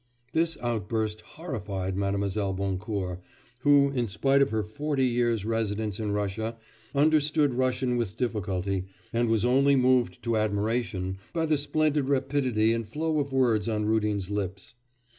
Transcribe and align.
This 0.33 0.57
outburst 0.63 1.21
horrified 1.21 1.95
Mlle. 1.95 2.53
Boncourt, 2.55 3.19
who 3.59 3.91
in 3.91 4.07
spite 4.07 4.41
of 4.41 4.49
her 4.49 4.63
forty 4.63 5.05
years' 5.05 5.45
residence 5.45 5.99
in 5.99 6.11
Russia 6.11 6.57
understood 6.95 7.53
Russian 7.53 7.97
with 7.97 8.17
difficulty, 8.17 8.85
and 9.13 9.29
was 9.29 9.45
only 9.45 9.75
moved 9.75 10.23
to 10.23 10.37
admiration 10.37 11.19
by 11.33 11.45
the 11.45 11.55
splendid 11.55 12.09
rapidity 12.09 12.73
and 12.73 12.89
flow 12.89 13.19
of 13.19 13.31
words 13.31 13.69
on 13.69 13.85
Rudin's 13.85 14.31
lips. 14.31 14.73